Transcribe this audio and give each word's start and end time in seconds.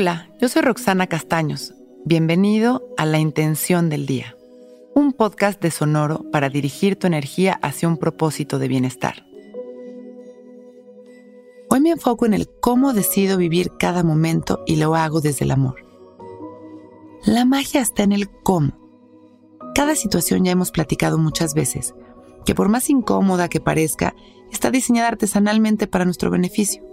Hola, 0.00 0.30
yo 0.40 0.48
soy 0.48 0.62
Roxana 0.62 1.08
Castaños. 1.08 1.74
Bienvenido 2.04 2.88
a 2.96 3.04
La 3.04 3.18
Intención 3.18 3.90
del 3.90 4.06
Día, 4.06 4.36
un 4.94 5.12
podcast 5.12 5.60
de 5.60 5.72
Sonoro 5.72 6.24
para 6.30 6.50
dirigir 6.50 6.94
tu 6.94 7.08
energía 7.08 7.58
hacia 7.62 7.88
un 7.88 7.96
propósito 7.96 8.60
de 8.60 8.68
bienestar. 8.68 9.26
Hoy 11.68 11.80
me 11.80 11.90
enfoco 11.90 12.26
en 12.26 12.34
el 12.34 12.48
cómo 12.60 12.92
decido 12.92 13.36
vivir 13.38 13.72
cada 13.76 14.04
momento 14.04 14.62
y 14.68 14.76
lo 14.76 14.94
hago 14.94 15.20
desde 15.20 15.46
el 15.46 15.50
amor. 15.50 15.84
La 17.26 17.44
magia 17.44 17.80
está 17.80 18.04
en 18.04 18.12
el 18.12 18.30
cómo. 18.30 18.78
Cada 19.74 19.96
situación 19.96 20.44
ya 20.44 20.52
hemos 20.52 20.70
platicado 20.70 21.18
muchas 21.18 21.54
veces, 21.54 21.92
que 22.46 22.54
por 22.54 22.68
más 22.68 22.88
incómoda 22.88 23.48
que 23.48 23.60
parezca, 23.60 24.14
está 24.52 24.70
diseñada 24.70 25.08
artesanalmente 25.08 25.88
para 25.88 26.04
nuestro 26.04 26.30
beneficio. 26.30 26.88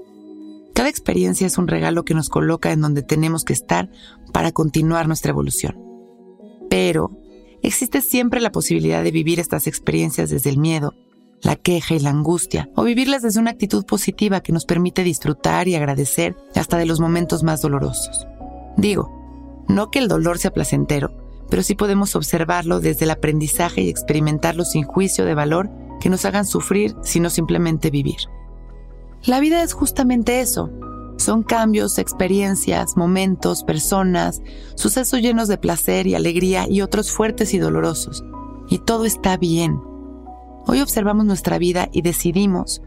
Cada 0.76 0.90
experiencia 0.90 1.48
es 1.48 1.58
un 1.58 1.70
regalo 1.70 2.04
que 2.04 2.14
nos 2.14 2.28
coloca 2.28 2.74
en 2.74 2.82
donde 2.82 3.02
tenemos 3.02 3.46
que 3.46 3.54
estar 3.54 3.90
para 4.34 4.52
continuar 4.52 5.08
nuestra 5.08 5.32
evolución. 5.32 5.80
Pero 6.70 7.18
existe 7.62 8.02
siempre 8.02 8.42
la 8.42 8.52
posibilidad 8.52 9.02
de 9.02 9.12
vivir 9.12 9.40
estas 9.40 9.68
experiencias 9.68 10.30
desde 10.30 10.50
el 10.50 10.58
miedo, 10.58 10.94
la 11.42 11.56
queja 11.56 11.96
y 11.96 12.00
la 12.00 12.10
angustia, 12.10 12.70
o 12.76 12.84
vivirlas 12.84 13.22
desde 13.22 13.40
una 13.40 13.52
actitud 13.52 13.86
positiva 13.86 14.42
que 14.42 14.52
nos 14.52 14.66
permite 14.66 15.04
disfrutar 15.04 15.70
y 15.70 15.76
agradecer 15.76 16.36
hasta 16.56 16.78
de 16.78 16.86
los 16.86 17.00
momentos 17.00 17.42
más 17.42 17.62
dolorosos. 17.62 18.28
Digo, 18.76 19.64
no 19.70 19.90
que 19.92 20.00
el 20.00 20.10
dolor 20.10 20.40
sea 20.40 20.52
placentero, 20.52 21.10
pero 21.50 21.64
sí 21.64 21.76
podemos 21.76 22.18
observarlo 22.18 22.82
desde 22.82 23.06
el 23.06 23.12
aprendizaje 23.12 23.82
y 23.82 23.88
experimentarlo 23.88 24.66
sin 24.66 24.84
juicio 24.84 25.24
de 25.24 25.36
valor 25.36 25.70
que 26.02 26.10
nos 26.10 26.26
hagan 26.26 26.46
sufrir, 26.46 26.96
sino 27.02 27.30
simplemente 27.30 27.92
vivir. 27.92 28.18
La 29.26 29.40
vida 29.40 29.64
es 29.64 29.74
justamente 29.74 30.40
eso. 30.40 30.70
Son 31.18 31.42
cambios, 31.42 31.98
experiencias, 31.98 32.96
momentos, 32.96 33.64
personas, 33.64 34.42
sucesos 34.76 35.20
llenos 35.20 35.48
de 35.48 35.58
placer 35.58 36.06
y 36.06 36.14
alegría 36.14 36.68
y 36.70 36.82
otros 36.82 37.12
fuertes 37.12 37.56
y 37.56 37.58
dolorosos. 37.58 38.24
Y 38.70 38.80
todo 38.80 39.06
está 39.06 39.36
bien. 39.38 39.80
Hoy 40.68 40.82
observamos 40.82 41.26
nuestra 41.26 41.58
vida 41.58 41.90
y 41.92 42.04
decidimos 42.04 42.84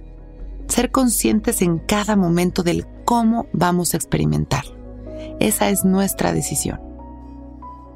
ser 0.68 0.92
conscientes 0.92 1.60
en 1.60 1.78
cada 1.78 2.14
momento 2.14 2.62
del 2.62 2.86
cómo 3.04 3.46
vamos 3.52 3.94
a 3.94 3.96
experimentar. 3.96 4.64
Esa 5.40 5.70
es 5.70 5.84
nuestra 5.84 6.32
decisión. 6.32 6.80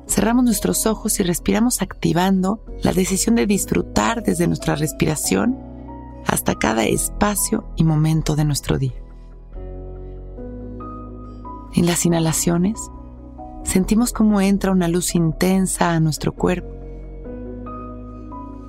Cerramos 0.09 0.45
nuestros 0.45 0.87
ojos 0.87 1.21
y 1.21 1.23
respiramos 1.23 1.81
activando 1.81 2.65
la 2.83 2.93
decisión 2.93 3.37
de 3.37 3.47
disfrutar 3.47 4.25
desde 4.25 4.49
nuestra 4.49 4.75
respiración 4.75 5.72
hasta 6.33 6.55
cada 6.55 6.85
espacio 6.87 7.69
y 7.77 7.85
momento 7.85 8.37
de 8.37 8.47
nuestro 8.47 8.79
día. 8.79 8.95
En 11.75 11.85
las 11.85 12.07
inhalaciones, 12.07 12.91
sentimos 13.65 14.15
cómo 14.15 14.41
entra 14.41 14.73
una 14.73 14.89
luz 14.89 15.15
intensa 15.15 15.93
a 15.93 16.01
nuestro 16.01 16.33
cuerpo 16.33 16.75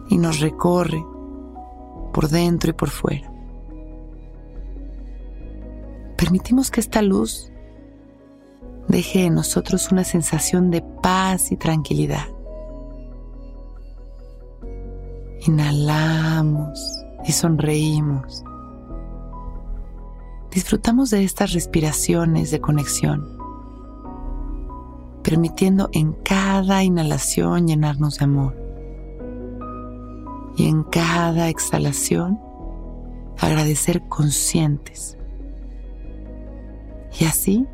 y 0.09 0.17
nos 0.17 0.41
recorre 0.41 1.05
por 2.11 2.27
dentro 2.27 2.71
y 2.71 2.73
por 2.73 2.89
fuera. 2.89 3.31
Permitimos 6.17 6.69
que 6.69 6.81
esta 6.81 7.01
luz 7.01 7.49
deje 8.89 9.25
en 9.25 9.35
nosotros 9.35 9.89
una 9.89 10.03
sensación 10.03 10.69
de 10.69 10.81
paz 10.81 11.53
y 11.53 11.55
tranquilidad. 11.55 12.27
Inhalamos 15.47 17.03
y 17.25 17.31
sonreímos. 17.31 18.43
Disfrutamos 20.51 21.09
de 21.09 21.23
estas 21.23 21.53
respiraciones 21.53 22.51
de 22.51 22.61
conexión, 22.61 23.27
permitiendo 25.23 25.89
en 25.93 26.13
cada 26.13 26.83
inhalación 26.83 27.67
llenarnos 27.67 28.19
de 28.19 28.25
amor 28.25 28.55
y 30.55 30.67
en 30.67 30.83
cada 30.83 31.49
exhalación 31.49 32.39
agradecer 33.39 34.07
conscientes. 34.07 35.17
Y 37.19 37.25
así 37.25 37.65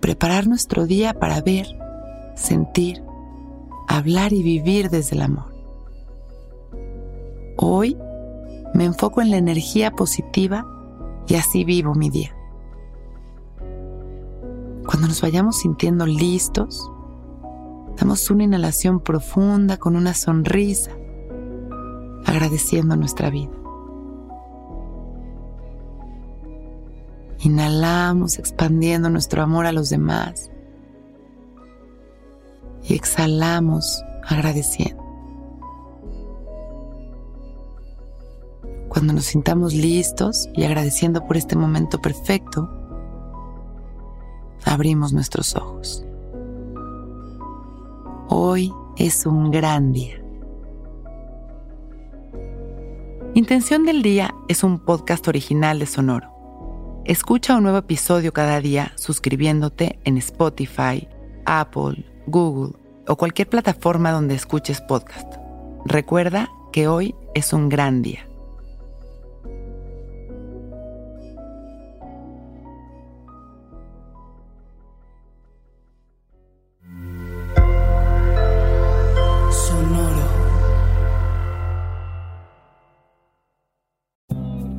preparar 0.00 0.46
nuestro 0.46 0.86
día 0.86 1.14
para 1.14 1.40
ver, 1.40 1.66
sentir, 2.34 3.02
hablar 3.88 4.32
y 4.32 4.42
vivir 4.42 4.90
desde 4.90 5.16
el 5.16 5.22
amor. 5.22 5.52
Hoy 7.56 7.96
me 8.74 8.84
enfoco 8.84 9.20
en 9.20 9.30
la 9.30 9.36
energía 9.36 9.90
positiva 9.90 10.66
y 11.26 11.34
así 11.34 11.64
vivo 11.64 11.94
mi 11.94 12.10
día. 12.10 12.34
Cuando 14.86 15.08
nos 15.08 15.20
vayamos 15.20 15.58
sintiendo 15.58 16.06
listos, 16.06 16.90
damos 17.98 18.30
una 18.30 18.44
inhalación 18.44 19.00
profunda 19.00 19.76
con 19.76 19.96
una 19.96 20.14
sonrisa, 20.14 20.90
agradeciendo 22.24 22.96
nuestra 22.96 23.30
vida. 23.30 23.52
Inhalamos 27.40 28.38
expandiendo 28.38 29.10
nuestro 29.10 29.42
amor 29.42 29.66
a 29.66 29.72
los 29.72 29.90
demás 29.90 30.50
y 32.84 32.94
exhalamos 32.94 34.04
agradeciendo. 34.24 35.01
Cuando 38.92 39.14
nos 39.14 39.24
sintamos 39.24 39.72
listos 39.72 40.50
y 40.52 40.64
agradeciendo 40.64 41.26
por 41.26 41.38
este 41.38 41.56
momento 41.56 41.98
perfecto, 42.02 42.68
abrimos 44.66 45.14
nuestros 45.14 45.56
ojos. 45.56 46.04
Hoy 48.28 48.70
es 48.98 49.24
un 49.24 49.50
gran 49.50 49.94
día. 49.94 50.22
Intención 53.32 53.86
del 53.86 54.02
Día 54.02 54.34
es 54.48 54.62
un 54.62 54.78
podcast 54.78 55.26
original 55.26 55.78
de 55.78 55.86
Sonoro. 55.86 57.00
Escucha 57.06 57.56
un 57.56 57.62
nuevo 57.62 57.78
episodio 57.78 58.34
cada 58.34 58.60
día 58.60 58.92
suscribiéndote 58.96 60.00
en 60.04 60.18
Spotify, 60.18 61.08
Apple, 61.46 62.04
Google 62.26 62.74
o 63.08 63.16
cualquier 63.16 63.48
plataforma 63.48 64.12
donde 64.12 64.34
escuches 64.34 64.82
podcast. 64.82 65.32
Recuerda 65.86 66.50
que 66.72 66.88
hoy 66.88 67.14
es 67.32 67.54
un 67.54 67.70
gran 67.70 68.02
día. 68.02 68.26